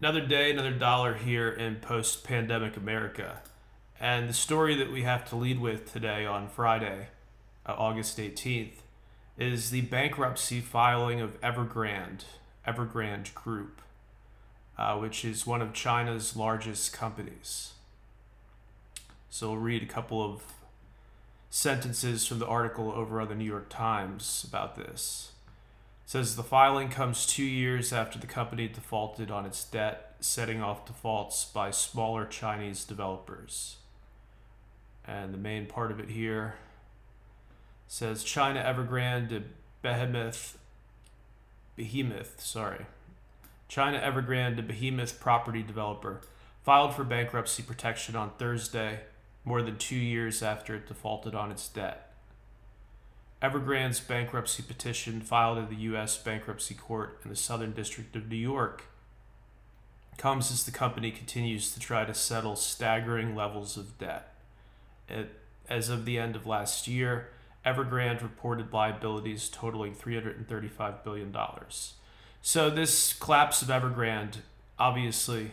another 0.00 0.20
day, 0.20 0.50
another 0.50 0.72
dollar 0.72 1.14
here 1.14 1.48
in 1.48 1.76
post 1.76 2.24
pandemic 2.24 2.76
America. 2.76 3.40
And 4.00 4.28
the 4.28 4.34
story 4.34 4.76
that 4.76 4.92
we 4.92 5.02
have 5.02 5.28
to 5.30 5.36
lead 5.36 5.58
with 5.58 5.92
today 5.92 6.24
on 6.24 6.48
Friday, 6.48 7.08
uh, 7.66 7.74
August 7.76 8.18
18th, 8.18 8.82
is 9.36 9.70
the 9.70 9.82
bankruptcy 9.82 10.60
filing 10.60 11.20
of 11.20 11.40
Evergrande, 11.40 12.24
Evergrande 12.66 13.34
Group, 13.34 13.82
uh, 14.76 14.96
which 14.96 15.24
is 15.24 15.46
one 15.46 15.62
of 15.62 15.72
China's 15.72 16.36
largest 16.36 16.92
companies. 16.92 17.72
So 19.30 19.50
we'll 19.50 19.60
read 19.60 19.82
a 19.82 19.86
couple 19.86 20.22
of 20.22 20.42
sentences 21.50 22.26
from 22.26 22.38
the 22.38 22.46
article 22.46 22.92
over 22.92 23.20
on 23.20 23.28
the 23.28 23.34
New 23.34 23.44
York 23.44 23.68
Times 23.68 24.44
about 24.46 24.76
this. 24.76 25.32
Says 26.08 26.36
the 26.36 26.42
filing 26.42 26.88
comes 26.88 27.26
two 27.26 27.44
years 27.44 27.92
after 27.92 28.18
the 28.18 28.26
company 28.26 28.66
defaulted 28.66 29.30
on 29.30 29.44
its 29.44 29.62
debt, 29.62 30.14
setting 30.20 30.62
off 30.62 30.86
defaults 30.86 31.44
by 31.44 31.70
smaller 31.70 32.24
Chinese 32.24 32.84
developers. 32.84 33.76
And 35.06 35.34
the 35.34 35.38
main 35.38 35.66
part 35.66 35.90
of 35.90 36.00
it 36.00 36.08
here 36.08 36.54
says 37.86 38.24
China 38.24 38.62
Evergrande 38.62 39.42
behemoth 39.82 40.56
behemoth 41.76 42.40
sorry 42.40 42.86
China 43.68 44.00
Evergrande 44.00 44.66
behemoth 44.66 45.20
property 45.20 45.62
developer 45.62 46.22
filed 46.64 46.94
for 46.94 47.04
bankruptcy 47.04 47.62
protection 47.62 48.16
on 48.16 48.30
Thursday 48.38 49.00
more 49.44 49.60
than 49.60 49.76
2 49.76 49.94
years 49.94 50.42
after 50.42 50.74
it 50.74 50.88
defaulted 50.88 51.34
on 51.34 51.50
its 51.50 51.68
debt 51.68 52.07
Evergrande's 53.42 54.00
bankruptcy 54.00 54.62
petition 54.62 55.20
filed 55.20 55.58
in 55.58 55.68
the 55.68 55.82
US 55.92 56.16
bankruptcy 56.18 56.74
court 56.74 57.20
in 57.22 57.30
the 57.30 57.36
Southern 57.36 57.72
District 57.72 58.14
of 58.16 58.28
New 58.28 58.36
York 58.36 58.84
comes 60.16 60.50
as 60.50 60.64
the 60.64 60.72
company 60.72 61.12
continues 61.12 61.72
to 61.72 61.78
try 61.78 62.04
to 62.04 62.12
settle 62.12 62.56
staggering 62.56 63.36
levels 63.36 63.76
of 63.76 63.96
debt 63.98 64.34
it, 65.08 65.30
as 65.68 65.88
of 65.88 66.04
the 66.04 66.18
end 66.18 66.34
of 66.34 66.46
last 66.46 66.88
year 66.88 67.28
Evergrande 67.64 68.22
reported 68.22 68.72
liabilities 68.72 69.48
totaling 69.48 69.94
$335 69.94 71.04
billion. 71.04 71.36
So, 72.40 72.70
this 72.70 73.12
collapse 73.12 73.62
of 73.62 73.68
Evergrande 73.68 74.38
obviously 74.78 75.50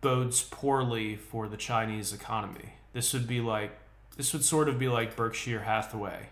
bodes 0.00 0.42
poorly 0.42 1.16
for 1.16 1.48
the 1.48 1.56
Chinese 1.56 2.12
economy. 2.12 2.74
This 2.92 3.12
would 3.12 3.26
be 3.26 3.40
like, 3.40 3.72
this 4.16 4.32
would 4.32 4.44
sort 4.44 4.68
of 4.68 4.78
be 4.78 4.88
like 4.88 5.16
Berkshire 5.16 5.60
Hathaway 5.60 6.28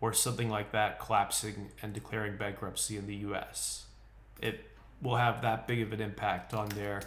or 0.00 0.12
something 0.12 0.50
like 0.50 0.72
that 0.72 0.98
collapsing 0.98 1.70
and 1.82 1.92
declaring 1.92 2.36
bankruptcy 2.36 2.96
in 2.96 3.06
the 3.06 3.16
US. 3.16 3.86
It 4.40 4.70
will 5.00 5.16
have 5.16 5.42
that 5.42 5.66
big 5.66 5.80
of 5.80 5.92
an 5.92 6.00
impact 6.00 6.52
on 6.54 6.68
their, 6.70 7.02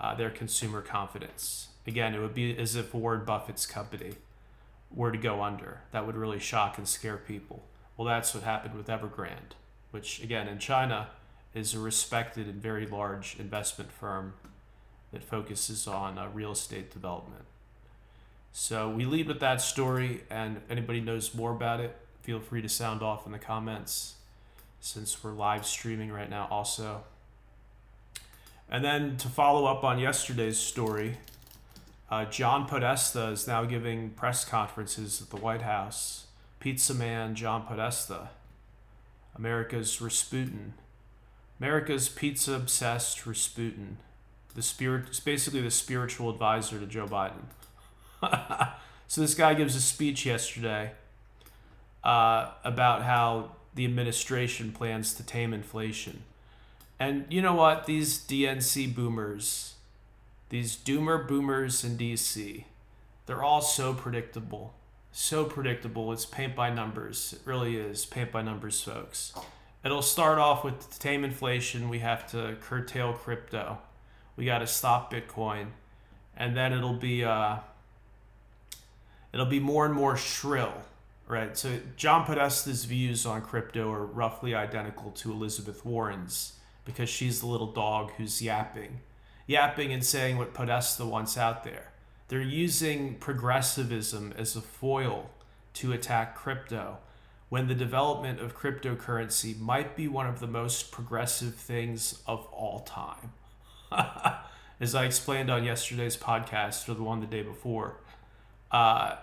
uh, 0.00 0.14
their 0.14 0.30
consumer 0.30 0.82
confidence. 0.82 1.68
Again, 1.86 2.14
it 2.14 2.20
would 2.20 2.34
be 2.34 2.56
as 2.58 2.76
if 2.76 2.92
Warren 2.92 3.24
Buffett's 3.24 3.66
company 3.66 4.12
were 4.94 5.10
to 5.10 5.18
go 5.18 5.42
under. 5.42 5.80
That 5.92 6.06
would 6.06 6.16
really 6.16 6.38
shock 6.38 6.78
and 6.78 6.86
scare 6.86 7.16
people. 7.16 7.62
Well, 7.96 8.06
that's 8.06 8.34
what 8.34 8.44
happened 8.44 8.74
with 8.74 8.86
Evergrande, 8.86 9.56
which, 9.90 10.22
again, 10.22 10.48
in 10.48 10.58
China 10.58 11.08
is 11.54 11.74
a 11.74 11.78
respected 11.78 12.46
and 12.46 12.60
very 12.62 12.86
large 12.86 13.36
investment 13.38 13.90
firm 13.90 14.34
that 15.12 15.24
focuses 15.24 15.86
on 15.86 16.18
uh, 16.18 16.28
real 16.32 16.52
estate 16.52 16.92
development. 16.92 17.44
So 18.60 18.90
we 18.90 19.04
lead 19.04 19.28
with 19.28 19.38
that 19.38 19.60
story, 19.60 20.22
and 20.28 20.60
anybody 20.68 21.00
knows 21.00 21.32
more 21.32 21.52
about 21.52 21.78
it, 21.78 21.96
feel 22.22 22.40
free 22.40 22.60
to 22.60 22.68
sound 22.68 23.02
off 23.02 23.24
in 23.24 23.30
the 23.30 23.38
comments 23.38 24.16
since 24.80 25.22
we're 25.22 25.30
live 25.30 25.64
streaming 25.64 26.10
right 26.10 26.28
now, 26.28 26.48
also. 26.50 27.04
And 28.68 28.84
then 28.84 29.16
to 29.18 29.28
follow 29.28 29.66
up 29.66 29.84
on 29.84 30.00
yesterday's 30.00 30.58
story, 30.58 31.18
uh, 32.10 32.24
John 32.24 32.66
Podesta 32.66 33.28
is 33.28 33.46
now 33.46 33.64
giving 33.64 34.10
press 34.10 34.44
conferences 34.44 35.22
at 35.22 35.30
the 35.30 35.36
White 35.36 35.62
House. 35.62 36.26
Pizza 36.58 36.94
Man 36.94 37.36
John 37.36 37.64
Podesta, 37.64 38.30
America's 39.36 40.00
Rasputin, 40.00 40.74
America's 41.60 42.08
pizza 42.08 42.54
obsessed 42.54 43.24
Rasputin. 43.24 43.98
The 44.56 44.62
spirit, 44.62 45.20
basically 45.24 45.60
the 45.60 45.70
spiritual 45.70 46.28
advisor 46.28 46.80
to 46.80 46.86
Joe 46.86 47.06
Biden. 47.06 47.44
so 49.08 49.20
this 49.20 49.34
guy 49.34 49.54
gives 49.54 49.74
a 49.74 49.80
speech 49.80 50.26
yesterday 50.26 50.92
uh, 52.04 52.50
about 52.64 53.02
how 53.02 53.52
the 53.74 53.84
administration 53.84 54.72
plans 54.72 55.14
to 55.14 55.22
tame 55.22 55.52
inflation. 55.54 56.22
And 56.98 57.26
you 57.28 57.42
know 57.42 57.54
what? 57.54 57.86
These 57.86 58.18
DNC 58.26 58.94
boomers 58.94 59.74
these 60.50 60.76
doomer 60.76 61.26
boomers 61.26 61.84
in 61.84 61.98
DC, 61.98 62.64
they're 63.26 63.42
all 63.42 63.60
so 63.60 63.92
predictable. 63.92 64.74
So 65.12 65.44
predictable. 65.44 66.12
It's 66.12 66.24
paint 66.24 66.54
by 66.54 66.70
numbers. 66.70 67.34
It 67.34 67.40
really 67.44 67.76
is 67.76 68.06
paint 68.06 68.32
by 68.32 68.42
numbers, 68.42 68.82
folks. 68.82 69.34
It'll 69.84 70.02
start 70.02 70.38
off 70.38 70.64
with 70.64 70.98
tame 70.98 71.24
inflation. 71.24 71.88
We 71.88 71.98
have 71.98 72.30
to 72.30 72.56
curtail 72.60 73.12
crypto. 73.12 73.78
We 74.36 74.44
got 74.44 74.58
to 74.58 74.66
stop 74.66 75.12
Bitcoin, 75.12 75.68
and 76.36 76.56
then 76.56 76.72
it'll 76.72 76.94
be 76.94 77.24
uh, 77.24 77.58
it'll 79.32 79.46
be 79.46 79.60
more 79.60 79.84
and 79.86 79.94
more 79.94 80.16
shrill, 80.16 80.74
right? 81.26 81.56
So 81.56 81.78
John 81.96 82.24
Podesta's 82.24 82.84
views 82.84 83.26
on 83.26 83.42
crypto 83.42 83.92
are 83.92 84.04
roughly 84.04 84.54
identical 84.54 85.10
to 85.12 85.32
Elizabeth 85.32 85.84
Warren's 85.84 86.54
because 86.84 87.08
she's 87.08 87.40
the 87.40 87.46
little 87.46 87.72
dog 87.72 88.12
who's 88.16 88.40
yapping 88.40 89.00
yapping 89.48 89.92
and 89.92 90.04
saying 90.04 90.36
what 90.36 90.54
Podesta 90.54 91.04
wants 91.04 91.36
out 91.36 91.64
there. 91.64 91.90
They're 92.28 92.40
using 92.40 93.14
progressivism 93.14 94.34
as 94.36 94.54
a 94.54 94.60
foil 94.60 95.30
to 95.74 95.92
attack 95.92 96.36
crypto 96.36 96.98
when 97.48 97.66
the 97.66 97.74
development 97.74 98.40
of 98.40 98.56
cryptocurrency 98.56 99.58
might 99.58 99.96
be 99.96 100.06
one 100.06 100.26
of 100.26 100.38
the 100.38 100.46
most 100.46 100.92
progressive 100.92 101.54
things 101.54 102.22
of 102.26 102.44
all 102.52 102.80
time. 102.80 103.32
as 104.80 104.94
I 104.94 105.06
explained 105.06 105.50
on 105.50 105.64
yesterday's 105.64 106.16
podcast 106.16 106.86
or 106.86 106.94
the 106.94 107.02
one 107.02 107.20
the 107.20 107.26
day 107.26 107.42
before, 107.42 107.96
uh, 108.70 109.16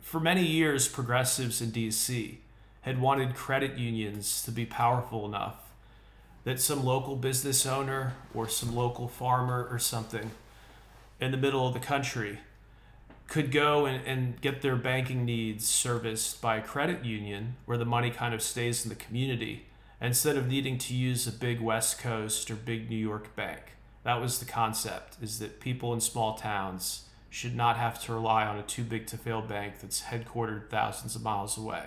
for 0.00 0.20
many 0.20 0.44
years, 0.44 0.88
progressives 0.88 1.60
in 1.60 1.70
DC 1.70 2.36
had 2.82 3.00
wanted 3.00 3.34
credit 3.34 3.78
unions 3.78 4.42
to 4.42 4.50
be 4.50 4.66
powerful 4.66 5.24
enough 5.24 5.56
that 6.44 6.60
some 6.60 6.84
local 6.84 7.16
business 7.16 7.64
owner 7.64 8.14
or 8.34 8.46
some 8.46 8.76
local 8.76 9.08
farmer 9.08 9.66
or 9.70 9.78
something 9.78 10.30
in 11.20 11.30
the 11.30 11.36
middle 11.36 11.66
of 11.66 11.72
the 11.72 11.80
country 11.80 12.38
could 13.26 13.50
go 13.50 13.86
and, 13.86 14.06
and 14.06 14.40
get 14.42 14.60
their 14.60 14.76
banking 14.76 15.24
needs 15.24 15.66
serviced 15.66 16.42
by 16.42 16.56
a 16.56 16.62
credit 16.62 17.04
union 17.04 17.56
where 17.64 17.78
the 17.78 17.84
money 17.84 18.10
kind 18.10 18.34
of 18.34 18.42
stays 18.42 18.84
in 18.84 18.90
the 18.90 18.94
community 18.94 19.64
instead 20.00 20.36
of 20.36 20.46
needing 20.46 20.76
to 20.76 20.94
use 20.94 21.26
a 21.26 21.32
big 21.32 21.60
West 21.60 21.98
Coast 21.98 22.50
or 22.50 22.54
big 22.54 22.90
New 22.90 22.96
York 22.96 23.34
bank. 23.34 23.60
That 24.02 24.20
was 24.20 24.38
the 24.38 24.44
concept 24.44 25.16
is 25.22 25.38
that 25.38 25.60
people 25.60 25.94
in 25.94 26.00
small 26.00 26.34
towns 26.34 27.04
should 27.34 27.56
not 27.56 27.76
have 27.76 28.00
to 28.00 28.12
rely 28.12 28.46
on 28.46 28.56
a 28.56 28.62
too 28.62 28.84
big 28.84 29.08
to 29.08 29.18
fail 29.18 29.42
bank 29.42 29.80
that's 29.80 30.02
headquartered 30.02 30.70
thousands 30.70 31.16
of 31.16 31.22
miles 31.22 31.58
away. 31.58 31.82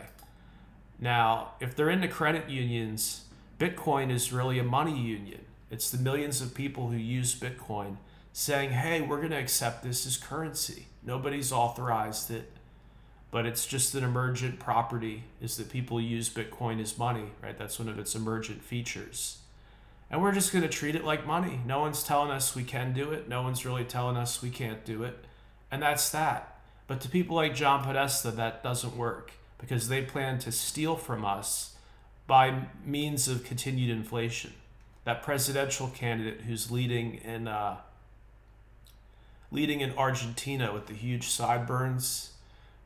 Now, 1.00 1.54
if 1.62 1.74
they're 1.74 1.90
into 1.90 2.10
credit 2.10 2.50
unions, 2.50 3.24
Bitcoin 3.58 4.12
is 4.12 4.34
really 4.34 4.60
a 4.60 4.64
money 4.64 5.00
union. 5.00 5.46
It's 5.72 5.90
the 5.90 6.00
millions 6.00 6.42
of 6.42 6.54
people 6.54 6.90
who 6.90 6.98
use 6.98 7.34
Bitcoin 7.34 7.96
saying, 8.34 8.72
hey, 8.72 9.00
we're 9.00 9.20
going 9.20 9.32
to 9.32 9.38
accept 9.38 9.84
this 9.84 10.06
as 10.06 10.18
currency. 10.18 10.88
Nobody's 11.02 11.54
authorized 11.54 12.30
it, 12.30 12.52
but 13.32 13.46
it's 13.46 13.66
just 13.66 13.96
an 13.96 14.04
emergent 14.04 14.60
property 14.60 15.24
is 15.42 15.56
that 15.56 15.70
people 15.72 16.02
use 16.02 16.28
Bitcoin 16.28 16.82
as 16.82 16.98
money, 16.98 17.32
right? 17.42 17.58
That's 17.58 17.80
one 17.80 17.88
of 17.88 17.98
its 17.98 18.16
emergent 18.16 18.66
features. 18.66 19.38
And 20.12 20.22
we're 20.22 20.34
just 20.34 20.52
going 20.52 20.64
to 20.64 20.70
treat 20.70 20.96
it 20.96 21.06
like 21.06 21.26
money. 21.26 21.62
No 21.66 21.80
one's 21.80 22.04
telling 22.04 22.32
us 22.32 22.54
we 22.54 22.66
can 22.66 22.92
do 22.92 23.12
it. 23.12 23.30
No 23.30 23.44
one's 23.44 23.66
really 23.66 23.86
telling 23.86 24.18
us 24.18 24.42
we 24.42 24.50
can't 24.50 24.84
do 24.84 25.04
it. 25.04 25.24
And 25.72 25.82
that's 25.82 26.10
that. 26.12 26.60
But 26.88 27.02
to 27.02 27.10
people 27.10 27.36
like 27.36 27.54
John 27.54 27.84
Podesta, 27.84 28.32
that 28.32 28.64
doesn't 28.64 28.96
work 28.96 29.32
because 29.58 29.90
they 29.90 30.02
plan 30.02 30.40
to 30.40 30.52
steal 30.52 30.96
from 30.96 31.26
us 31.26 31.76
by 32.28 32.68
means 32.86 33.28
of 33.28 33.44
continued 33.44 33.90
inflation. 33.90 34.54
That 35.04 35.24
presidential 35.24 35.88
candidate 35.88 36.42
who's 36.42 36.70
leading 36.70 37.16
in 37.16 37.48
uh, 37.48 37.78
leading 39.52 39.82
in 39.82 39.94
Argentina 39.98 40.74
with 40.74 40.88
the 40.88 40.94
huge 40.94 41.28
sideburns, 41.28 42.32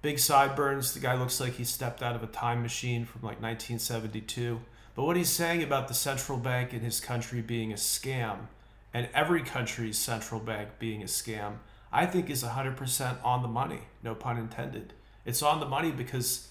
big 0.01 0.19
sideburns. 0.19 0.93
The 0.93 0.99
guy 0.99 1.15
looks 1.15 1.39
like 1.39 1.53
he 1.53 1.63
stepped 1.63 2.03
out 2.03 2.15
of 2.15 2.23
a 2.23 2.27
time 2.27 2.61
machine 2.61 3.05
from 3.05 3.21
like 3.21 3.41
1972. 3.41 4.61
But 4.93 5.05
what 5.05 5.15
he's 5.15 5.29
saying 5.29 5.63
about 5.63 5.87
the 5.87 5.93
central 5.93 6.37
bank 6.37 6.73
in 6.73 6.81
his 6.81 6.99
country 6.99 7.41
being 7.41 7.71
a 7.71 7.75
scam, 7.75 8.47
and 8.93 9.09
every 9.13 9.41
country's 9.41 9.97
central 9.97 10.39
bank 10.39 10.69
being 10.79 11.01
a 11.01 11.05
scam, 11.05 11.55
I 11.91 12.05
think 12.05 12.29
is 12.29 12.43
100% 12.43 13.23
on 13.23 13.41
the 13.41 13.47
money. 13.47 13.81
No 14.03 14.15
pun 14.15 14.37
intended. 14.37 14.93
It's 15.25 15.41
on 15.41 15.59
the 15.59 15.65
money 15.65 15.91
because 15.91 16.47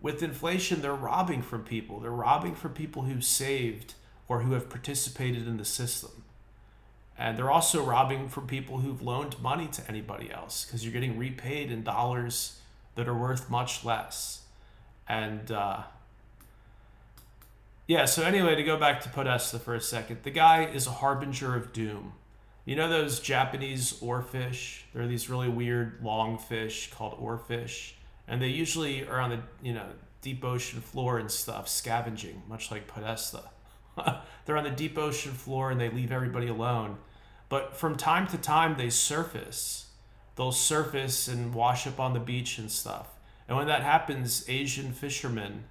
with 0.00 0.22
inflation, 0.22 0.82
they're 0.82 0.94
robbing 0.94 1.42
from 1.42 1.64
people. 1.64 2.00
They're 2.00 2.10
robbing 2.10 2.54
from 2.54 2.72
people 2.74 3.02
who 3.02 3.20
saved 3.20 3.94
or 4.28 4.40
who 4.40 4.52
have 4.52 4.68
participated 4.68 5.46
in 5.48 5.56
the 5.56 5.64
system. 5.64 6.24
And 7.16 7.38
they're 7.38 7.50
also 7.50 7.82
robbing 7.82 8.28
from 8.28 8.46
people 8.46 8.78
who've 8.78 9.00
loaned 9.00 9.40
money 9.40 9.68
to 9.68 9.88
anybody 9.88 10.30
else 10.32 10.64
because 10.64 10.84
you're 10.84 10.92
getting 10.92 11.16
repaid 11.16 11.70
in 11.70 11.84
dollars 11.84 12.60
that 12.96 13.08
are 13.08 13.14
worth 13.14 13.48
much 13.48 13.84
less. 13.84 14.42
And 15.08 15.50
uh, 15.50 15.82
yeah, 17.86 18.04
so 18.06 18.22
anyway, 18.22 18.54
to 18.56 18.62
go 18.64 18.76
back 18.76 19.00
to 19.02 19.08
Podesta 19.08 19.58
for 19.58 19.74
a 19.74 19.80
second, 19.80 20.20
the 20.22 20.30
guy 20.30 20.64
is 20.64 20.86
a 20.86 20.90
harbinger 20.90 21.54
of 21.54 21.72
doom. 21.72 22.14
You 22.64 22.76
know 22.76 22.88
those 22.88 23.20
Japanese 23.20 23.94
oarfish? 24.00 24.82
They're 24.92 25.06
these 25.06 25.28
really 25.28 25.48
weird 25.48 25.98
long 26.02 26.38
fish 26.38 26.90
called 26.90 27.18
oarfish, 27.20 27.92
and 28.26 28.40
they 28.40 28.48
usually 28.48 29.06
are 29.06 29.20
on 29.20 29.30
the 29.30 29.40
you 29.62 29.74
know 29.74 29.86
deep 30.22 30.42
ocean 30.42 30.80
floor 30.80 31.18
and 31.18 31.30
stuff, 31.30 31.68
scavenging, 31.68 32.42
much 32.48 32.70
like 32.70 32.86
Podesta. 32.86 33.42
They're 34.46 34.56
on 34.56 34.64
the 34.64 34.70
deep 34.70 34.96
ocean 34.98 35.32
floor 35.32 35.70
and 35.70 35.80
they 35.80 35.90
leave 35.90 36.10
everybody 36.10 36.48
alone. 36.48 36.96
But 37.50 37.76
from 37.76 37.96
time 37.96 38.26
to 38.28 38.38
time, 38.38 38.76
they 38.76 38.90
surface. 38.90 39.90
They'll 40.36 40.50
surface 40.50 41.28
and 41.28 41.54
wash 41.54 41.86
up 41.86 42.00
on 42.00 42.14
the 42.14 42.20
beach 42.20 42.58
and 42.58 42.70
stuff. 42.70 43.08
And 43.46 43.56
when 43.56 43.66
that 43.66 43.82
happens, 43.82 44.44
Asian 44.48 44.92
fishermen 44.92 45.64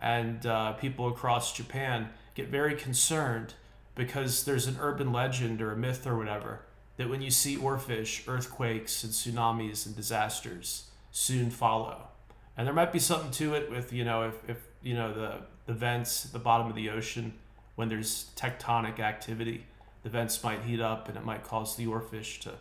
and 0.00 0.46
uh, 0.46 0.72
people 0.74 1.08
across 1.08 1.52
Japan 1.52 2.10
get 2.34 2.48
very 2.48 2.76
concerned 2.76 3.54
because 3.94 4.44
there's 4.44 4.66
an 4.66 4.76
urban 4.80 5.12
legend 5.12 5.60
or 5.60 5.72
a 5.72 5.76
myth 5.76 6.06
or 6.06 6.16
whatever 6.16 6.60
that 6.96 7.08
when 7.08 7.22
you 7.22 7.30
see 7.30 7.56
oarfish, 7.56 8.28
earthquakes 8.28 9.02
and 9.04 9.12
tsunamis 9.12 9.86
and 9.86 9.96
disasters 9.96 10.84
soon 11.10 11.50
follow. 11.50 12.08
And 12.56 12.66
there 12.66 12.74
might 12.74 12.92
be 12.92 12.98
something 12.98 13.30
to 13.32 13.54
it 13.54 13.70
with, 13.70 13.92
you 13.92 14.04
know, 14.04 14.28
if, 14.28 14.34
if 14.48 14.58
you 14.82 14.94
know, 14.94 15.12
the, 15.12 15.38
the 15.66 15.72
vents 15.72 16.26
at 16.26 16.32
the 16.32 16.38
bottom 16.38 16.66
of 16.66 16.74
the 16.74 16.90
ocean, 16.90 17.32
when 17.76 17.88
there's 17.88 18.30
tectonic 18.36 19.00
activity, 19.00 19.64
the 20.02 20.10
vents 20.10 20.42
might 20.42 20.62
heat 20.62 20.80
up 20.80 21.08
and 21.08 21.16
it 21.16 21.24
might 21.24 21.44
cause 21.44 21.76
the 21.76 21.86
oarfish 21.86 22.40
to 22.40 22.52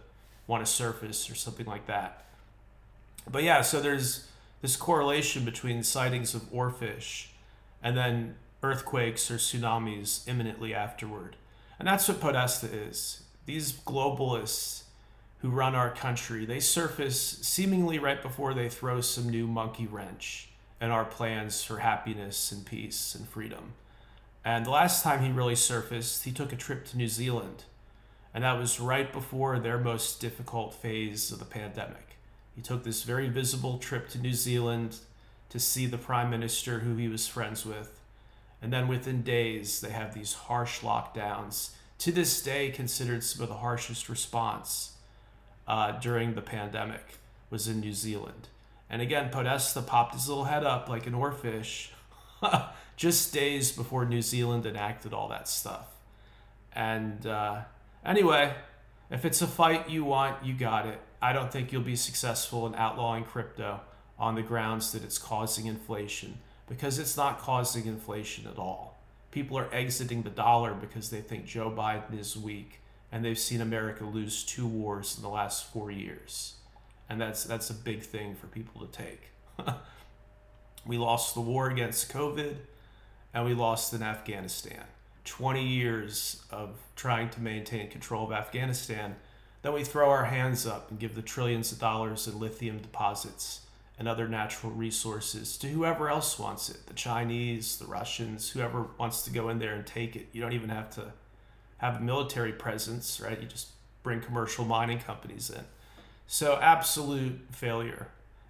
want 0.47 0.65
to 0.65 0.71
surface 0.71 1.29
or 1.29 1.35
something 1.35 1.65
like 1.65 1.87
that. 1.87 2.25
But 3.29 3.43
yeah, 3.43 3.61
so 3.61 3.81
there's 3.81 4.27
this 4.61 4.75
correlation 4.75 5.43
between 5.43 5.83
sightings 5.83 6.33
of 6.33 6.41
oarfish 6.51 7.27
and 7.83 7.97
then 7.97 8.35
earthquakes 8.63 9.29
or 9.31 9.35
tsunamis 9.35 10.27
imminently 10.27 10.73
afterward. 10.73 11.35
And 11.79 11.87
that's 11.87 12.07
what 12.07 12.19
Podesta 12.19 12.67
is. 12.67 13.23
These 13.45 13.73
globalists 13.73 14.83
who 15.39 15.49
run 15.49 15.73
our 15.73 15.89
country, 15.89 16.45
they 16.45 16.59
surface 16.59 17.19
seemingly 17.19 17.97
right 17.97 18.21
before 18.21 18.53
they 18.53 18.69
throw 18.69 19.01
some 19.01 19.29
new 19.29 19.47
monkey 19.47 19.87
wrench 19.87 20.49
in 20.79 20.91
our 20.91 21.05
plans 21.05 21.63
for 21.63 21.79
happiness 21.79 22.51
and 22.51 22.65
peace 22.65 23.15
and 23.15 23.27
freedom. 23.27 23.73
And 24.43 24.65
the 24.65 24.71
last 24.71 25.03
time 25.03 25.23
he 25.23 25.31
really 25.31 25.55
surfaced, 25.55 26.23
he 26.23 26.31
took 26.31 26.53
a 26.53 26.55
trip 26.55 26.85
to 26.87 26.97
New 26.97 27.07
Zealand. 27.07 27.63
And 28.33 28.43
that 28.43 28.57
was 28.57 28.79
right 28.79 29.11
before 29.11 29.59
their 29.59 29.77
most 29.77 30.19
difficult 30.19 30.73
phase 30.73 31.31
of 31.31 31.39
the 31.39 31.45
pandemic. 31.45 32.17
He 32.55 32.61
took 32.61 32.83
this 32.83 33.03
very 33.03 33.29
visible 33.29 33.77
trip 33.77 34.09
to 34.09 34.19
New 34.19 34.33
Zealand 34.33 34.97
to 35.49 35.59
see 35.59 35.85
the 35.85 35.97
prime 35.97 36.29
minister 36.29 36.79
who 36.79 36.95
he 36.95 37.07
was 37.07 37.27
friends 37.27 37.65
with. 37.65 38.00
And 38.61 38.71
then 38.71 38.87
within 38.87 39.23
days, 39.23 39.81
they 39.81 39.89
have 39.89 40.13
these 40.13 40.33
harsh 40.33 40.81
lockdowns, 40.81 41.71
to 42.01 42.11
this 42.11 42.41
day 42.41 42.71
considered 42.71 43.23
some 43.23 43.43
of 43.43 43.49
the 43.49 43.57
harshest 43.57 44.09
response 44.09 44.93
uh, 45.67 45.91
during 45.99 46.33
the 46.33 46.41
pandemic 46.41 47.19
was 47.51 47.67
in 47.67 47.79
New 47.79 47.93
Zealand. 47.93 48.47
And 48.89 49.03
again, 49.03 49.29
Podesta 49.29 49.81
popped 49.81 50.15
his 50.15 50.27
little 50.27 50.45
head 50.45 50.63
up 50.63 50.89
like 50.89 51.05
an 51.05 51.13
oarfish 51.13 51.89
just 52.95 53.31
days 53.33 53.71
before 53.71 54.05
New 54.05 54.23
Zealand 54.23 54.65
enacted 54.65 55.13
all 55.13 55.29
that 55.29 55.47
stuff. 55.47 55.87
And 56.73 57.25
uh, 57.27 57.61
anyway, 58.03 58.55
if 59.11 59.23
it's 59.23 59.41
a 59.43 59.47
fight 59.47 59.89
you 59.89 60.03
want, 60.03 60.43
you 60.43 60.55
got 60.55 60.87
it. 60.87 60.99
I 61.21 61.33
don't 61.33 61.51
think 61.51 61.71
you'll 61.71 61.83
be 61.83 61.95
successful 61.95 62.65
in 62.65 62.73
outlawing 62.73 63.25
crypto 63.25 63.81
on 64.17 64.33
the 64.33 64.41
grounds 64.41 64.91
that 64.93 65.03
it's 65.03 65.19
causing 65.19 65.67
inflation 65.67 66.39
because 66.71 66.99
it's 66.99 67.17
not 67.17 67.37
causing 67.37 67.85
inflation 67.85 68.47
at 68.47 68.57
all. 68.57 68.97
People 69.29 69.57
are 69.57 69.67
exiting 69.73 70.21
the 70.23 70.29
dollar 70.29 70.73
because 70.73 71.09
they 71.09 71.19
think 71.19 71.45
Joe 71.45 71.69
Biden 71.69 72.17
is 72.17 72.37
weak 72.37 72.79
and 73.11 73.25
they've 73.25 73.37
seen 73.37 73.59
America 73.59 74.05
lose 74.05 74.45
two 74.45 74.65
wars 74.65 75.17
in 75.17 75.21
the 75.21 75.27
last 75.27 75.69
4 75.73 75.91
years. 75.91 76.53
And 77.09 77.19
that's 77.19 77.43
that's 77.43 77.69
a 77.71 77.73
big 77.73 78.03
thing 78.03 78.35
for 78.35 78.47
people 78.47 78.87
to 78.87 78.87
take. 78.87 79.31
we 80.85 80.97
lost 80.97 81.33
the 81.33 81.41
war 81.41 81.69
against 81.69 82.09
COVID 82.09 82.55
and 83.33 83.45
we 83.45 83.53
lost 83.53 83.93
in 83.93 84.01
Afghanistan. 84.01 84.85
20 85.25 85.67
years 85.67 86.41
of 86.51 86.77
trying 86.95 87.29
to 87.31 87.41
maintain 87.41 87.89
control 87.89 88.27
of 88.27 88.31
Afghanistan, 88.31 89.17
then 89.61 89.73
we 89.73 89.83
throw 89.83 90.09
our 90.09 90.23
hands 90.23 90.65
up 90.65 90.89
and 90.89 91.01
give 91.01 91.15
the 91.15 91.21
trillions 91.21 91.73
of 91.73 91.79
dollars 91.79 92.29
in 92.29 92.39
lithium 92.39 92.77
deposits 92.77 93.65
and 94.01 94.07
other 94.07 94.27
natural 94.27 94.71
resources 94.71 95.57
to 95.57 95.67
whoever 95.67 96.09
else 96.09 96.39
wants 96.39 96.71
it 96.71 96.87
the 96.87 96.93
Chinese, 96.95 97.77
the 97.77 97.85
Russians, 97.85 98.49
whoever 98.49 98.87
wants 98.97 99.21
to 99.21 99.29
go 99.29 99.49
in 99.49 99.59
there 99.59 99.75
and 99.75 99.85
take 99.85 100.15
it. 100.15 100.27
You 100.31 100.41
don't 100.41 100.53
even 100.53 100.69
have 100.69 100.89
to 100.95 101.13
have 101.77 101.97
a 101.97 101.99
military 101.99 102.51
presence, 102.51 103.21
right? 103.21 103.39
You 103.39 103.47
just 103.47 103.67
bring 104.01 104.19
commercial 104.19 104.65
mining 104.65 104.97
companies 104.97 105.51
in. 105.51 105.65
So, 106.25 106.57
absolute 106.59 107.41
failure, 107.51 108.07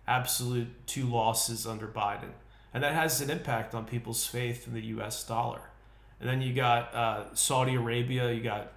absolute 0.07 0.69
two 0.87 1.03
losses 1.03 1.67
under 1.67 1.85
Biden. 1.85 2.31
And 2.73 2.81
that 2.81 2.93
has 2.93 3.19
an 3.19 3.29
impact 3.29 3.75
on 3.75 3.83
people's 3.83 4.25
faith 4.25 4.67
in 4.67 4.73
the 4.73 4.85
US 4.95 5.21
dollar. 5.27 5.63
And 6.21 6.29
then 6.29 6.41
you 6.41 6.53
got 6.53 6.95
uh, 6.95 7.35
Saudi 7.35 7.75
Arabia, 7.75 8.31
you 8.31 8.41
got 8.41 8.71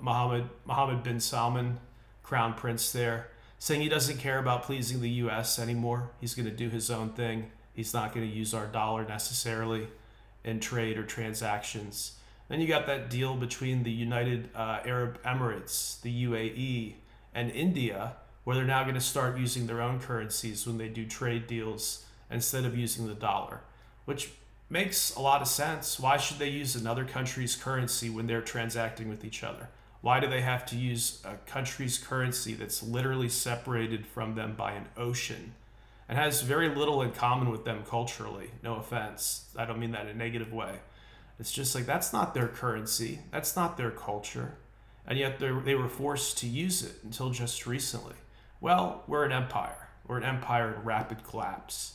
Mohammed, 0.00 0.48
Mohammed 0.64 1.04
bin 1.04 1.20
Salman, 1.20 1.78
crown 2.24 2.54
prince 2.54 2.90
there, 2.90 3.28
saying 3.60 3.82
he 3.82 3.90
doesn't 3.90 4.16
care 4.16 4.38
about 4.38 4.62
pleasing 4.62 5.02
the 5.02 5.10
US 5.10 5.58
anymore. 5.58 6.10
He's 6.18 6.34
going 6.34 6.46
to 6.46 6.50
do 6.50 6.70
his 6.70 6.90
own 6.90 7.10
thing. 7.10 7.52
He's 7.74 7.92
not 7.92 8.14
going 8.14 8.28
to 8.28 8.34
use 8.34 8.54
our 8.54 8.66
dollar 8.66 9.04
necessarily 9.04 9.86
in 10.42 10.60
trade 10.60 10.96
or 10.96 11.04
transactions. 11.04 12.14
Then 12.48 12.62
you 12.62 12.66
got 12.66 12.86
that 12.86 13.10
deal 13.10 13.36
between 13.36 13.82
the 13.82 13.90
United 13.90 14.48
uh, 14.56 14.80
Arab 14.86 15.22
Emirates, 15.24 16.00
the 16.00 16.24
UAE, 16.24 16.94
and 17.34 17.50
India, 17.50 18.14
where 18.44 18.56
they're 18.56 18.64
now 18.64 18.82
going 18.82 18.94
to 18.94 19.00
start 19.00 19.38
using 19.38 19.66
their 19.66 19.82
own 19.82 20.00
currencies 20.00 20.66
when 20.66 20.78
they 20.78 20.88
do 20.88 21.04
trade 21.04 21.46
deals 21.46 22.06
instead 22.30 22.64
of 22.64 22.76
using 22.76 23.06
the 23.06 23.14
dollar, 23.14 23.60
which 24.06 24.30
makes 24.70 25.14
a 25.14 25.20
lot 25.20 25.42
of 25.42 25.48
sense. 25.48 26.00
Why 26.00 26.16
should 26.16 26.38
they 26.38 26.48
use 26.48 26.74
another 26.74 27.04
country's 27.04 27.56
currency 27.56 28.08
when 28.08 28.26
they're 28.26 28.40
transacting 28.40 29.10
with 29.10 29.22
each 29.22 29.44
other? 29.44 29.68
Why 30.02 30.18
do 30.20 30.28
they 30.28 30.40
have 30.40 30.64
to 30.66 30.76
use 30.76 31.22
a 31.24 31.34
country's 31.50 31.98
currency 31.98 32.54
that's 32.54 32.82
literally 32.82 33.28
separated 33.28 34.06
from 34.06 34.34
them 34.34 34.54
by 34.56 34.72
an 34.72 34.88
ocean 34.96 35.52
and 36.08 36.18
has 36.18 36.42
very 36.42 36.74
little 36.74 37.02
in 37.02 37.12
common 37.12 37.50
with 37.50 37.64
them 37.64 37.84
culturally? 37.86 38.50
No 38.62 38.76
offense. 38.76 39.50
I 39.56 39.66
don't 39.66 39.78
mean 39.78 39.92
that 39.92 40.06
in 40.06 40.08
a 40.08 40.14
negative 40.14 40.52
way. 40.52 40.80
It's 41.38 41.52
just 41.52 41.74
like 41.74 41.86
that's 41.86 42.12
not 42.12 42.34
their 42.34 42.48
currency, 42.48 43.20
that's 43.30 43.56
not 43.56 43.76
their 43.76 43.90
culture. 43.90 44.56
And 45.06 45.18
yet 45.18 45.38
they 45.38 45.74
were 45.74 45.88
forced 45.88 46.38
to 46.38 46.46
use 46.46 46.82
it 46.82 46.96
until 47.02 47.30
just 47.30 47.66
recently. 47.66 48.14
Well, 48.60 49.02
we're 49.06 49.24
an 49.24 49.32
empire. 49.32 49.88
We're 50.06 50.18
an 50.18 50.24
empire 50.24 50.74
in 50.74 50.84
rapid 50.84 51.24
collapse. 51.24 51.94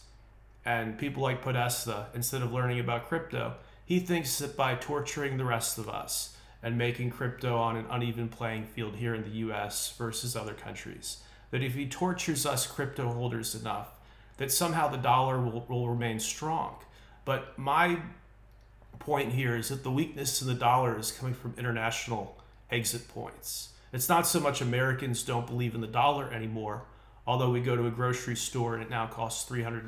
And 0.65 0.97
people 0.97 1.21
like 1.21 1.43
Podesta, 1.43 2.07
instead 2.15 2.41
of 2.41 2.51
learning 2.51 2.79
about 2.79 3.07
crypto, 3.07 3.55
he 3.85 3.99
thinks 3.99 4.39
that 4.39 4.57
by 4.57 4.75
torturing 4.75 5.37
the 5.37 5.45
rest 5.45 5.77
of 5.77 5.87
us 5.87 6.35
and 6.65 6.79
making 6.79 7.11
crypto 7.11 7.55
on 7.55 7.77
an 7.77 7.85
uneven 7.91 8.27
playing 8.27 8.65
field 8.65 8.95
here 8.95 9.13
in 9.13 9.21
the 9.21 9.37
US 9.47 9.93
versus 9.99 10.35
other 10.35 10.55
countries, 10.55 11.19
that 11.51 11.61
if 11.61 11.75
he 11.75 11.87
tortures 11.87 12.43
us 12.43 12.65
crypto 12.65 13.07
holders 13.07 13.53
enough, 13.53 13.89
that 14.37 14.51
somehow 14.51 14.87
the 14.87 14.97
dollar 14.97 15.39
will, 15.39 15.63
will 15.69 15.87
remain 15.87 16.19
strong. 16.19 16.75
But 17.23 17.57
my 17.59 17.99
point 18.97 19.33
here 19.33 19.55
is 19.55 19.69
that 19.69 19.83
the 19.83 19.91
weakness 19.91 20.41
in 20.41 20.47
the 20.47 20.55
dollar 20.55 20.97
is 20.97 21.11
coming 21.11 21.35
from 21.35 21.53
international 21.55 22.35
exit 22.71 23.07
points. 23.09 23.69
It's 23.93 24.09
not 24.09 24.25
so 24.25 24.39
much 24.39 24.59
Americans 24.59 25.21
don't 25.21 25.45
believe 25.45 25.75
in 25.75 25.81
the 25.81 25.87
dollar 25.87 26.33
anymore, 26.33 26.81
although 27.27 27.51
we 27.51 27.61
go 27.61 27.75
to 27.75 27.85
a 27.85 27.91
grocery 27.91 28.35
store 28.35 28.73
and 28.73 28.81
it 28.81 28.89
now 28.89 29.05
costs 29.05 29.47
$300 29.47 29.85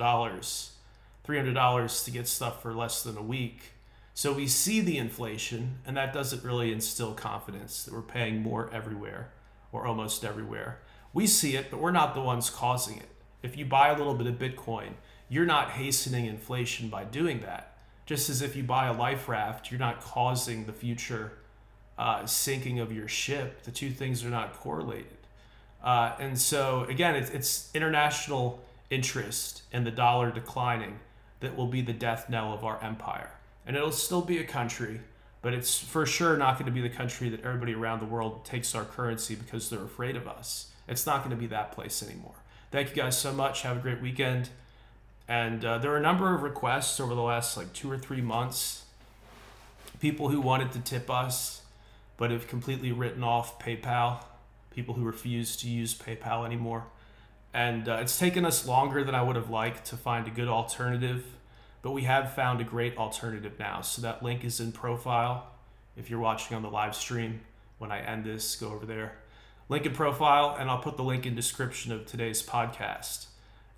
$300 1.27 2.05
to 2.05 2.11
get 2.11 2.27
stuff 2.27 2.61
for 2.61 2.71
less 2.71 3.01
than 3.01 3.17
a 3.17 3.21
week 3.21 3.73
so 4.17 4.33
we 4.33 4.47
see 4.47 4.81
the 4.81 4.97
inflation 4.97 5.77
and 5.85 5.95
that 5.95 6.11
doesn't 6.11 6.43
really 6.43 6.73
instill 6.73 7.13
confidence 7.13 7.83
that 7.83 7.93
we're 7.93 8.01
paying 8.01 8.41
more 8.41 8.67
everywhere 8.73 9.29
or 9.71 9.85
almost 9.85 10.25
everywhere. 10.25 10.79
We 11.13 11.27
see 11.27 11.55
it 11.55 11.69
but 11.69 11.79
we're 11.79 11.91
not 11.91 12.15
the 12.15 12.21
ones 12.21 12.49
causing 12.49 12.97
it. 12.97 13.09
If 13.43 13.55
you 13.55 13.65
buy 13.65 13.89
a 13.89 13.95
little 13.95 14.15
bit 14.15 14.25
of 14.25 14.39
bitcoin 14.39 14.93
you're 15.29 15.45
not 15.45 15.69
hastening 15.69 16.25
inflation 16.25 16.89
by 16.89 17.03
doing 17.03 17.41
that. 17.41 17.77
Just 18.07 18.27
as 18.27 18.41
if 18.41 18.55
you 18.55 18.63
buy 18.63 18.87
a 18.87 18.93
life 18.97 19.29
raft 19.29 19.69
you're 19.69 19.79
not 19.79 20.01
causing 20.01 20.65
the 20.65 20.73
future 20.73 21.33
uh, 21.99 22.25
sinking 22.25 22.79
of 22.79 22.91
your 22.91 23.07
ship. 23.07 23.61
The 23.61 23.71
two 23.71 23.91
things 23.91 24.25
are 24.25 24.31
not 24.31 24.55
correlated. 24.55 25.17
Uh, 25.83 26.15
and 26.19 26.39
so 26.39 26.87
again, 26.89 27.15
it's, 27.15 27.29
it's 27.29 27.69
international 27.75 28.65
interest 28.89 29.61
and 29.71 29.85
the 29.85 29.91
dollar 29.91 30.31
declining 30.31 31.01
that 31.39 31.55
will 31.55 31.67
be 31.67 31.83
the 31.83 31.93
death 31.93 32.31
knell 32.31 32.51
of 32.51 32.63
our 32.63 32.83
empire. 32.83 33.29
And 33.67 33.75
it'll 33.75 33.91
still 33.91 34.21
be 34.21 34.39
a 34.39 34.43
country, 34.43 35.01
but 35.43 35.53
it's 35.53 35.77
for 35.77 36.05
sure 36.05 36.37
not 36.37 36.55
going 36.55 36.65
to 36.65 36.71
be 36.71 36.81
the 36.81 36.89
country 36.89 37.29
that 37.29 37.43
everybody 37.43 37.75
around 37.75 37.99
the 37.99 38.05
world 38.05 38.45
takes 38.45 38.73
our 38.73 38.85
currency 38.85 39.35
because 39.35 39.69
they're 39.69 39.83
afraid 39.83 40.15
of 40.15 40.27
us. 40.27 40.71
It's 40.87 41.05
not 41.05 41.19
going 41.19 41.31
to 41.31 41.35
be 41.35 41.47
that 41.47 41.73
place 41.73 42.01
anymore. 42.01 42.35
Thank 42.71 42.89
you 42.89 42.95
guys 42.95 43.17
so 43.17 43.33
much. 43.33 43.61
Have 43.61 43.77
a 43.77 43.79
great 43.81 44.01
weekend. 44.01 44.49
And 45.27 45.63
uh, 45.65 45.77
there 45.79 45.91
were 45.91 45.97
a 45.97 46.01
number 46.01 46.33
of 46.33 46.41
requests 46.41 46.99
over 46.99 47.13
the 47.13 47.21
last 47.21 47.57
like 47.57 47.73
two 47.73 47.91
or 47.91 47.97
three 47.97 48.21
months. 48.21 48.85
People 49.99 50.29
who 50.29 50.39
wanted 50.39 50.71
to 50.71 50.79
tip 50.79 51.09
us, 51.09 51.61
but 52.15 52.31
have 52.31 52.47
completely 52.47 52.91
written 52.91 53.23
off 53.23 53.59
PayPal. 53.59 54.23
People 54.71 54.93
who 54.93 55.03
refuse 55.03 55.57
to 55.57 55.69
use 55.69 55.93
PayPal 55.93 56.45
anymore. 56.45 56.85
And 57.53 57.89
uh, 57.89 57.97
it's 58.01 58.17
taken 58.17 58.45
us 58.45 58.65
longer 58.67 59.03
than 59.03 59.15
I 59.15 59.21
would 59.21 59.35
have 59.35 59.49
liked 59.49 59.85
to 59.87 59.97
find 59.97 60.27
a 60.27 60.29
good 60.29 60.47
alternative, 60.47 61.25
but 61.81 61.91
we 61.91 62.03
have 62.03 62.33
found 62.33 62.61
a 62.61 62.63
great 62.63 62.97
alternative 62.97 63.53
now. 63.59 63.81
So 63.81 64.01
that 64.01 64.23
link 64.23 64.43
is 64.43 64.59
in 64.59 64.71
profile. 64.71 65.51
If 65.95 66.09
you're 66.09 66.19
watching 66.19 66.55
on 66.55 66.63
the 66.63 66.69
live 66.69 66.95
stream, 66.95 67.41
when 67.77 67.91
I 67.91 68.01
end 68.01 68.25
this, 68.25 68.55
go 68.55 68.69
over 68.69 68.85
there. 68.85 69.17
Link 69.69 69.85
in 69.85 69.93
profile, 69.93 70.55
and 70.57 70.69
I'll 70.69 70.79
put 70.79 70.97
the 70.97 71.03
link 71.03 71.25
in 71.25 71.35
description 71.35 71.91
of 71.91 72.05
today's 72.05 72.41
podcast 72.41 73.27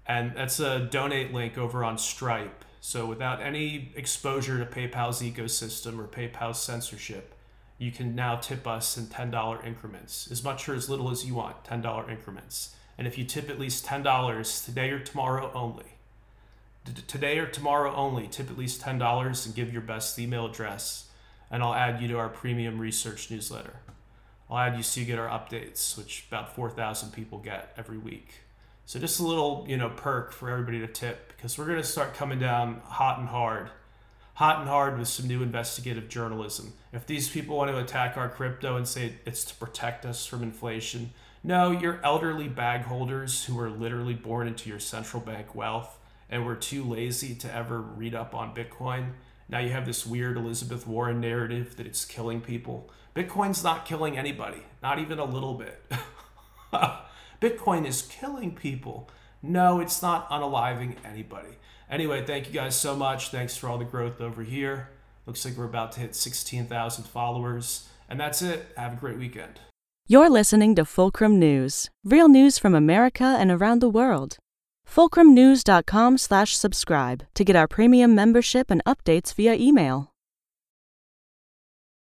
and 0.09 0.33
that's 0.35 0.59
a 0.59 0.79
donate 0.79 1.31
link 1.31 1.57
over 1.57 1.83
on 1.83 1.97
Stripe. 1.99 2.65
So 2.81 3.05
without 3.05 3.41
any 3.41 3.91
exposure 3.95 4.57
to 4.57 4.65
PayPal's 4.65 5.21
ecosystem 5.21 5.99
or 5.99 6.07
PayPal's 6.07 6.59
censorship, 6.59 7.35
you 7.77 7.91
can 7.91 8.15
now 8.15 8.35
tip 8.35 8.67
us 8.67 8.97
in 8.97 9.05
$10 9.05 9.65
increments, 9.65 10.29
as 10.31 10.43
much 10.43 10.67
or 10.67 10.73
as 10.73 10.89
little 10.89 11.11
as 11.11 11.25
you 11.25 11.35
want, 11.35 11.63
$10 11.63 12.09
increments. 12.09 12.75
And 12.97 13.07
if 13.07 13.17
you 13.17 13.23
tip 13.23 13.49
at 13.49 13.59
least 13.59 13.85
$10 13.85 14.65
today 14.65 14.89
or 14.89 14.99
tomorrow 14.99 15.51
only, 15.53 15.85
today 17.07 17.37
or 17.39 17.47
tomorrow 17.47 17.93
only, 17.95 18.27
tip 18.27 18.49
at 18.49 18.57
least 18.57 18.81
$10 18.81 19.45
and 19.45 19.55
give 19.55 19.71
your 19.71 19.81
best 19.81 20.17
email 20.17 20.45
address, 20.45 21.09
and 21.51 21.63
I'll 21.63 21.73
add 21.73 22.01
you 22.01 22.07
to 22.09 22.17
our 22.17 22.29
premium 22.29 22.79
research 22.79 23.29
newsletter. 23.31 23.77
I'll 24.49 24.57
add 24.57 24.77
you 24.77 24.83
so 24.83 24.99
you 24.99 25.05
get 25.05 25.19
our 25.19 25.29
updates, 25.29 25.97
which 25.97 26.25
about 26.27 26.55
4,000 26.55 27.11
people 27.11 27.37
get 27.37 27.73
every 27.77 27.97
week. 27.97 28.41
So 28.85 28.99
just 28.99 29.19
a 29.19 29.23
little, 29.23 29.65
you 29.67 29.77
know, 29.77 29.89
perk 29.89 30.31
for 30.31 30.49
everybody 30.49 30.79
to 30.79 30.87
tip 30.87 31.31
because 31.35 31.57
we're 31.57 31.67
going 31.67 31.77
to 31.77 31.83
start 31.83 32.15
coming 32.15 32.39
down 32.39 32.81
hot 32.85 33.19
and 33.19 33.27
hard. 33.27 33.69
Hot 34.33 34.61
and 34.61 34.67
hard 34.67 34.97
with 34.97 35.07
some 35.07 35.27
new 35.27 35.43
investigative 35.43 36.09
journalism. 36.09 36.73
If 36.91 37.05
these 37.05 37.29
people 37.29 37.57
want 37.57 37.69
to 37.69 37.77
attack 37.77 38.17
our 38.17 38.29
crypto 38.29 38.77
and 38.77 38.87
say 38.87 39.13
it's 39.25 39.43
to 39.45 39.55
protect 39.55 40.05
us 40.05 40.25
from 40.25 40.41
inflation, 40.41 41.11
no, 41.43 41.69
you're 41.69 41.99
elderly 42.03 42.47
bag 42.47 42.81
holders 42.81 43.45
who 43.45 43.59
are 43.59 43.69
literally 43.69 44.15
born 44.15 44.47
into 44.47 44.69
your 44.69 44.79
central 44.79 45.21
bank 45.21 45.53
wealth 45.53 45.98
and 46.29 46.45
were 46.45 46.55
too 46.55 46.83
lazy 46.83 47.35
to 47.35 47.53
ever 47.53 47.81
read 47.81 48.13
up 48.13 48.35
on 48.35 48.55
Bitcoin. 48.55 49.13
Now 49.47 49.59
you 49.59 49.69
have 49.69 49.85
this 49.85 50.05
weird 50.05 50.37
Elizabeth 50.37 50.85
Warren 50.85 51.19
narrative 51.19 51.75
that 51.77 51.87
it's 51.87 52.05
killing 52.05 52.41
people. 52.41 52.89
Bitcoin's 53.15 53.63
not 53.63 53.85
killing 53.85 54.17
anybody, 54.17 54.63
not 54.83 54.99
even 54.99 55.17
a 55.19 55.25
little 55.25 55.55
bit. 55.55 55.83
Bitcoin 57.41 57.87
is 57.87 58.03
killing 58.03 58.53
people. 58.53 59.09
No, 59.41 59.79
it's 59.79 60.01
not 60.01 60.29
unaliving 60.29 60.95
anybody. 61.03 61.57
Anyway, 61.89 62.23
thank 62.23 62.47
you 62.47 62.53
guys 62.53 62.75
so 62.75 62.95
much. 62.95 63.29
Thanks 63.29 63.57
for 63.57 63.67
all 63.67 63.77
the 63.77 63.85
growth 63.85 64.21
over 64.21 64.43
here. 64.43 64.89
Looks 65.25 65.43
like 65.45 65.57
we're 65.57 65.65
about 65.65 65.93
to 65.93 66.01
hit 66.01 66.15
16,000 66.15 67.03
followers. 67.05 67.87
And 68.07 68.19
that's 68.19 68.41
it. 68.41 68.67
Have 68.77 68.93
a 68.93 68.97
great 68.97 69.17
weekend. 69.17 69.59
You're 70.07 70.29
listening 70.29 70.75
to 70.75 70.85
Fulcrum 70.85 71.37
News, 71.37 71.89
real 72.03 72.27
news 72.27 72.57
from 72.57 72.73
America 72.73 73.37
and 73.39 73.51
around 73.51 73.79
the 73.79 73.89
world. 73.89 74.37
fulcrumnews.com/subscribe 74.95 77.19
to 77.35 77.43
get 77.43 77.55
our 77.55 77.67
premium 77.67 78.13
membership 78.13 78.71
and 78.71 78.81
updates 78.85 79.35
via 79.35 79.55
email. 79.55 80.09